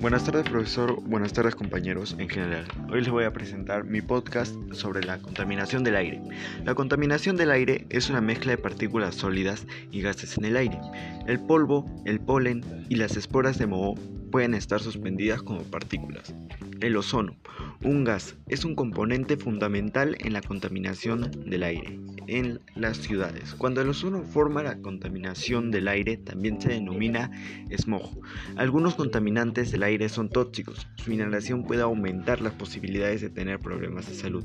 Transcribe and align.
Buenas 0.00 0.24
tardes 0.24 0.48
profesor, 0.48 0.98
buenas 1.02 1.34
tardes 1.34 1.54
compañeros 1.54 2.16
en 2.18 2.30
general. 2.30 2.64
Hoy 2.90 3.00
les 3.00 3.10
voy 3.10 3.24
a 3.24 3.34
presentar 3.34 3.84
mi 3.84 4.00
podcast 4.00 4.54
sobre 4.72 5.04
la 5.04 5.18
contaminación 5.20 5.84
del 5.84 5.94
aire. 5.94 6.22
La 6.64 6.74
contaminación 6.74 7.36
del 7.36 7.50
aire 7.50 7.86
es 7.90 8.08
una 8.08 8.22
mezcla 8.22 8.52
de 8.52 8.56
partículas 8.56 9.14
sólidas 9.14 9.66
y 9.92 10.00
gases 10.00 10.38
en 10.38 10.46
el 10.46 10.56
aire. 10.56 10.80
El 11.26 11.38
polvo, 11.38 11.84
el 12.06 12.18
polen 12.18 12.64
y 12.88 12.94
las 12.94 13.18
esporas 13.18 13.58
de 13.58 13.66
moho 13.66 13.94
pueden 14.30 14.54
estar 14.54 14.80
suspendidas 14.80 15.42
como 15.42 15.62
partículas. 15.62 16.34
El 16.80 16.96
ozono, 16.96 17.36
un 17.82 18.04
gas, 18.04 18.36
es 18.48 18.64
un 18.64 18.74
componente 18.74 19.36
fundamental 19.36 20.16
en 20.20 20.32
la 20.32 20.40
contaminación 20.40 21.30
del 21.46 21.62
aire 21.62 21.98
en 22.30 22.60
las 22.76 22.98
ciudades. 22.98 23.54
Cuando 23.54 23.80
el 23.80 23.88
ozono 23.88 24.22
forma 24.22 24.62
la 24.62 24.80
contaminación 24.80 25.70
del 25.70 25.88
aire, 25.88 26.16
también 26.16 26.60
se 26.60 26.68
denomina 26.68 27.30
smog. 27.76 28.20
Algunos 28.56 28.94
contaminantes 28.94 29.72
del 29.72 29.82
aire 29.82 30.08
son 30.08 30.30
tóxicos. 30.30 30.86
Su 30.96 31.12
inhalación 31.12 31.64
puede 31.64 31.82
aumentar 31.82 32.40
las 32.40 32.52
posibilidades 32.54 33.20
de 33.20 33.30
tener 33.30 33.58
problemas 33.58 34.08
de 34.08 34.14
salud. 34.14 34.44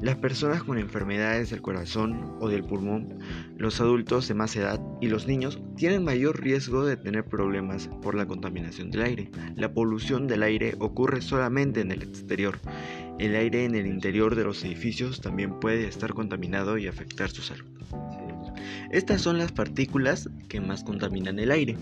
Las 0.00 0.16
personas 0.16 0.62
con 0.62 0.78
enfermedades 0.78 1.50
del 1.50 1.60
corazón 1.60 2.36
o 2.40 2.48
del 2.48 2.64
pulmón, 2.64 3.18
los 3.56 3.80
adultos 3.82 4.28
de 4.28 4.34
más 4.34 4.56
edad 4.56 4.80
y 5.02 5.08
los 5.08 5.26
niños 5.26 5.60
tienen 5.76 6.04
mayor 6.04 6.40
riesgo 6.40 6.86
de 6.86 6.96
tener 6.96 7.26
problemas 7.26 7.88
por 8.00 8.14
la 8.14 8.26
contaminación 8.26 8.90
del 8.90 9.02
aire. 9.02 9.25
La 9.54 9.72
polución 9.72 10.26
del 10.26 10.42
aire 10.42 10.74
ocurre 10.78 11.22
solamente 11.22 11.80
en 11.80 11.92
el 11.92 12.02
exterior. 12.02 12.58
El 13.18 13.34
aire 13.34 13.64
en 13.64 13.74
el 13.74 13.86
interior 13.86 14.34
de 14.34 14.44
los 14.44 14.62
edificios 14.64 15.20
también 15.20 15.58
puede 15.58 15.88
estar 15.88 16.12
contaminado 16.12 16.76
y 16.78 16.86
afectar 16.86 17.30
su 17.30 17.42
salud. 17.42 17.66
Estas 18.90 19.22
son 19.22 19.38
las 19.38 19.52
partículas 19.52 20.28
que 20.48 20.60
más 20.60 20.84
contaminan 20.84 21.38
el 21.38 21.50
aire. 21.50 21.76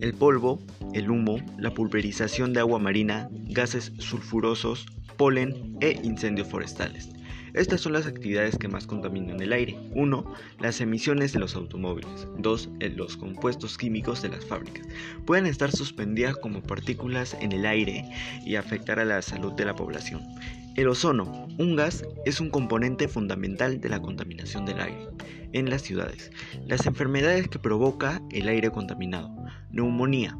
El 0.00 0.14
polvo, 0.14 0.60
el 0.94 1.10
humo, 1.10 1.38
la 1.58 1.72
pulverización 1.72 2.52
de 2.52 2.60
agua 2.60 2.78
marina, 2.78 3.28
gases 3.48 3.92
sulfurosos, 3.98 4.86
polen 5.16 5.76
e 5.80 5.98
incendios 6.02 6.48
forestales. 6.48 7.15
Estas 7.54 7.80
son 7.80 7.92
las 7.92 8.06
actividades 8.06 8.58
que 8.58 8.68
más 8.68 8.86
contaminan 8.86 9.40
el 9.40 9.52
aire. 9.52 9.78
1. 9.94 10.34
Las 10.60 10.80
emisiones 10.80 11.32
de 11.32 11.38
los 11.38 11.54
automóviles. 11.56 12.26
2. 12.38 12.70
Los 12.94 13.16
compuestos 13.16 13.78
químicos 13.78 14.22
de 14.22 14.28
las 14.30 14.44
fábricas. 14.44 14.86
Pueden 15.24 15.46
estar 15.46 15.70
suspendidas 15.70 16.36
como 16.36 16.62
partículas 16.62 17.36
en 17.40 17.52
el 17.52 17.66
aire 17.66 18.04
y 18.44 18.56
afectar 18.56 18.98
a 18.98 19.04
la 19.04 19.22
salud 19.22 19.52
de 19.54 19.64
la 19.64 19.74
población. 19.74 20.22
El 20.76 20.88
ozono, 20.88 21.48
un 21.58 21.76
gas, 21.76 22.04
es 22.26 22.38
un 22.38 22.50
componente 22.50 23.08
fundamental 23.08 23.80
de 23.80 23.88
la 23.88 24.02
contaminación 24.02 24.66
del 24.66 24.80
aire 24.80 25.08
en 25.52 25.70
las 25.70 25.82
ciudades. 25.82 26.30
Las 26.66 26.86
enfermedades 26.86 27.48
que 27.48 27.58
provoca 27.58 28.20
el 28.30 28.48
aire 28.48 28.70
contaminado. 28.70 29.30
Neumonía, 29.70 30.36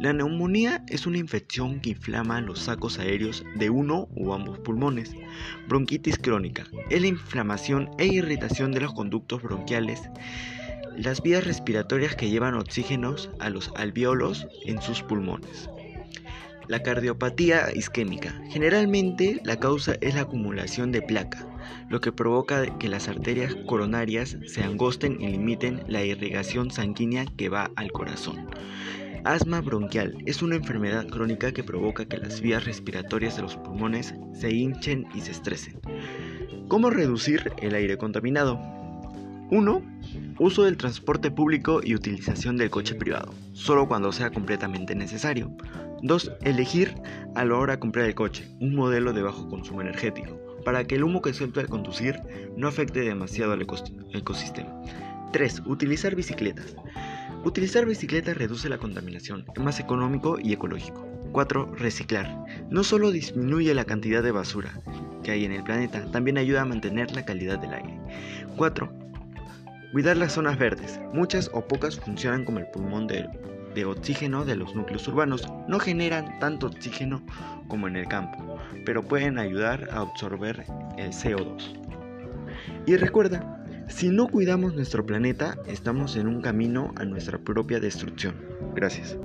la 0.00 0.12
neumonía 0.12 0.84
es 0.86 1.06
una 1.06 1.18
infección 1.18 1.80
que 1.80 1.90
inflama 1.90 2.40
los 2.40 2.60
sacos 2.60 3.00
aéreos 3.00 3.44
de 3.56 3.68
uno 3.68 4.08
o 4.14 4.32
ambos 4.32 4.60
pulmones. 4.60 5.12
Bronquitis 5.66 6.18
crónica 6.18 6.64
es 6.88 7.00
la 7.00 7.08
inflamación 7.08 7.90
e 7.98 8.06
irritación 8.06 8.70
de 8.70 8.80
los 8.80 8.94
conductos 8.94 9.42
bronquiales, 9.42 10.02
las 10.96 11.20
vías 11.22 11.44
respiratorias 11.44 12.14
que 12.14 12.30
llevan 12.30 12.54
oxígenos 12.54 13.30
a 13.40 13.50
los 13.50 13.72
alveolos 13.74 14.46
en 14.66 14.80
sus 14.80 15.02
pulmones. 15.02 15.68
La 16.68 16.82
cardiopatía 16.82 17.74
isquémica. 17.74 18.40
Generalmente 18.50 19.40
la 19.42 19.58
causa 19.58 19.96
es 20.00 20.14
la 20.14 20.22
acumulación 20.22 20.92
de 20.92 21.02
placa, 21.02 21.44
lo 21.88 22.00
que 22.00 22.12
provoca 22.12 22.78
que 22.78 22.88
las 22.88 23.08
arterias 23.08 23.56
coronarias 23.66 24.36
se 24.46 24.62
angosten 24.62 25.20
y 25.20 25.28
limiten 25.28 25.82
la 25.88 26.04
irrigación 26.04 26.70
sanguínea 26.70 27.24
que 27.36 27.48
va 27.48 27.70
al 27.74 27.90
corazón. 27.90 28.48
Asma 29.24 29.60
bronquial 29.60 30.16
es 30.26 30.42
una 30.42 30.56
enfermedad 30.56 31.06
crónica 31.08 31.52
que 31.52 31.64
provoca 31.64 32.04
que 32.06 32.18
las 32.18 32.40
vías 32.40 32.64
respiratorias 32.64 33.36
de 33.36 33.42
los 33.42 33.56
pulmones 33.56 34.14
se 34.32 34.50
hinchen 34.50 35.06
y 35.14 35.20
se 35.20 35.32
estresen. 35.32 35.80
¿Cómo 36.68 36.90
reducir 36.90 37.52
el 37.60 37.74
aire 37.74 37.98
contaminado? 37.98 38.60
1. 39.50 39.82
Uso 40.38 40.64
del 40.64 40.76
transporte 40.76 41.30
público 41.30 41.80
y 41.82 41.94
utilización 41.94 42.56
del 42.56 42.70
coche 42.70 42.94
privado, 42.94 43.34
solo 43.52 43.88
cuando 43.88 44.12
sea 44.12 44.30
completamente 44.30 44.94
necesario. 44.94 45.50
2. 46.02 46.32
Elegir 46.42 46.94
a 47.34 47.44
la 47.44 47.56
hora 47.56 47.74
de 47.74 47.80
comprar 47.80 48.06
el 48.06 48.14
coche, 48.14 48.48
un 48.60 48.74
modelo 48.74 49.12
de 49.12 49.22
bajo 49.22 49.48
consumo 49.48 49.80
energético, 49.80 50.38
para 50.64 50.84
que 50.84 50.94
el 50.94 51.04
humo 51.04 51.22
que 51.22 51.34
suelta 51.34 51.60
al 51.60 51.68
conducir 51.68 52.20
no 52.56 52.68
afecte 52.68 53.00
demasiado 53.00 53.52
al 53.52 53.62
ecosistema. 54.12 54.82
3. 55.32 55.62
Utilizar 55.66 56.14
bicicletas. 56.14 56.76
Utilizar 57.44 57.86
bicicletas 57.86 58.36
reduce 58.36 58.68
la 58.68 58.78
contaminación, 58.78 59.44
es 59.54 59.62
más 59.62 59.80
económico 59.80 60.38
y 60.40 60.52
ecológico. 60.52 61.06
4. 61.32 61.74
Reciclar. 61.76 62.44
No 62.70 62.82
solo 62.82 63.10
disminuye 63.10 63.74
la 63.74 63.84
cantidad 63.84 64.22
de 64.22 64.32
basura 64.32 64.72
que 65.22 65.32
hay 65.32 65.44
en 65.44 65.52
el 65.52 65.62
planeta, 65.62 66.10
también 66.10 66.38
ayuda 66.38 66.62
a 66.62 66.66
mantener 66.66 67.14
la 67.14 67.24
calidad 67.24 67.58
del 67.58 67.74
aire. 67.74 67.98
4. 68.56 68.92
Cuidar 69.92 70.16
las 70.16 70.32
zonas 70.32 70.58
verdes. 70.58 71.00
Muchas 71.12 71.50
o 71.52 71.66
pocas 71.66 71.98
funcionan 71.98 72.44
como 72.44 72.58
el 72.58 72.66
pulmón 72.66 73.06
de, 73.06 73.28
de 73.74 73.84
oxígeno 73.84 74.44
de 74.44 74.56
los 74.56 74.74
núcleos 74.74 75.06
urbanos. 75.08 75.46
No 75.68 75.78
generan 75.78 76.38
tanto 76.40 76.66
oxígeno 76.66 77.22
como 77.68 77.88
en 77.88 77.96
el 77.96 78.08
campo, 78.08 78.58
pero 78.84 79.02
pueden 79.02 79.38
ayudar 79.38 79.88
a 79.92 80.00
absorber 80.00 80.64
el 80.96 81.10
CO2. 81.10 81.78
Y 82.86 82.96
recuerda, 82.96 83.64
si 83.88 84.08
no 84.10 84.28
cuidamos 84.28 84.74
nuestro 84.74 85.04
planeta, 85.04 85.58
estamos 85.66 86.16
en 86.16 86.28
un 86.28 86.40
camino 86.40 86.92
a 86.96 87.04
nuestra 87.04 87.38
propia 87.38 87.80
destrucción. 87.80 88.34
Gracias. 88.74 89.16